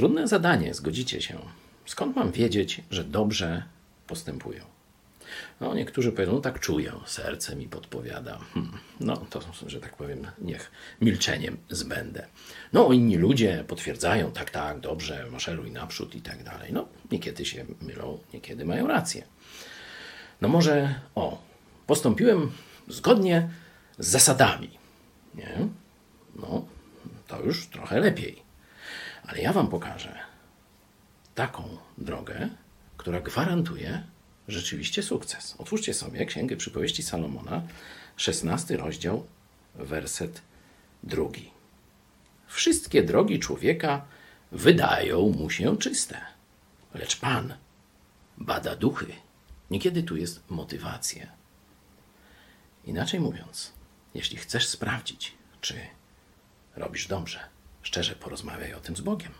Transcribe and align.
Trudne 0.00 0.28
zadanie, 0.28 0.74
zgodzicie 0.74 1.22
się. 1.22 1.38
Skąd 1.86 2.16
mam 2.16 2.32
wiedzieć, 2.32 2.80
że 2.90 3.04
dobrze 3.04 3.62
postępują? 4.06 4.64
No, 5.60 5.74
niektórzy 5.74 6.12
powiedzą, 6.12 6.32
no 6.32 6.40
tak 6.40 6.60
czuję, 6.60 6.92
serce 7.06 7.56
mi 7.56 7.68
podpowiada. 7.68 8.38
Hmm. 8.54 8.72
No, 9.00 9.16
to, 9.16 9.40
że 9.66 9.80
tak 9.80 9.96
powiem, 9.96 10.26
niech 10.38 10.70
milczeniem 11.00 11.56
zbędę. 11.70 12.26
No, 12.72 12.92
inni 12.92 13.16
ludzie 13.16 13.64
potwierdzają, 13.68 14.32
tak, 14.32 14.50
tak, 14.50 14.80
dobrze, 14.80 15.26
maszeruj 15.32 15.70
naprzód 15.70 16.14
i 16.14 16.22
tak 16.22 16.44
dalej. 16.44 16.72
No, 16.72 16.88
niekiedy 17.10 17.44
się 17.44 17.64
mylą, 17.80 18.18
niekiedy 18.34 18.64
mają 18.64 18.86
rację. 18.86 19.24
No 20.40 20.48
może, 20.48 20.94
o, 21.14 21.42
postąpiłem 21.86 22.50
zgodnie 22.88 23.50
z 23.98 24.08
zasadami. 24.08 24.70
Nie? 25.34 25.68
No, 26.36 26.64
to 27.26 27.42
już 27.42 27.66
trochę 27.66 28.00
lepiej. 28.00 28.49
Ale 29.30 29.40
ja 29.40 29.52
Wam 29.52 29.68
pokażę 29.68 30.18
taką 31.34 31.76
drogę, 31.98 32.48
która 32.96 33.20
gwarantuje 33.20 34.02
rzeczywiście 34.48 35.02
sukces. 35.02 35.54
Otwórzcie 35.58 35.94
sobie 35.94 36.26
Księgę 36.26 36.56
Przypowieści 36.56 37.02
Salomona, 37.02 37.62
16 38.16 38.76
rozdział, 38.76 39.26
werset 39.74 40.42
drugi. 41.02 41.50
Wszystkie 42.46 43.02
drogi 43.02 43.38
człowieka 43.38 44.04
wydają 44.52 45.28
mu 45.28 45.50
się 45.50 45.76
czyste, 45.76 46.20
lecz 46.94 47.16
Pan 47.16 47.54
bada 48.38 48.76
duchy. 48.76 49.12
Niekiedy 49.70 50.02
tu 50.02 50.16
jest 50.16 50.50
motywacja. 50.50 51.26
Inaczej 52.84 53.20
mówiąc, 53.20 53.72
jeśli 54.14 54.36
chcesz 54.36 54.68
sprawdzić, 54.68 55.34
czy 55.60 55.74
robisz 56.76 57.06
dobrze, 57.06 57.40
szczerze 57.82 58.14
porozmawiaj 58.14 58.74
o 58.74 58.80
tym 58.80 58.96
z 58.96 59.00
Bogiem. 59.00 59.32